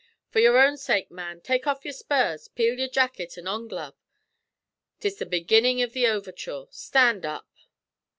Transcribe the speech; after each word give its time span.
'For 0.31 0.39
your 0.39 0.57
own 0.57 0.77
sake, 0.77 1.11
man, 1.11 1.41
take 1.41 1.67
off 1.67 1.85
your 1.85 1.93
spurs, 1.93 2.47
peel 2.47 2.79
your 2.79 2.87
jackut, 2.87 3.37
and 3.37 3.45
onglove. 3.47 3.93
'Tis 4.99 5.17
the 5.19 5.27
beginnin' 5.27 5.79
av 5.79 5.93
the 5.93 6.07
overture. 6.07 6.65
Stand 6.71 7.23
up!" 7.23 7.47